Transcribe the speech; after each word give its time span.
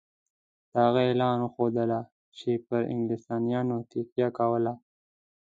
د 0.71 0.73
هغه 0.85 1.01
اعلان 1.07 1.37
وښودله 1.41 1.99
چې 2.37 2.49
پر 2.67 2.81
انګلیسیانو 2.91 3.75
تکیه 3.91 4.27
کوله. 4.37 4.73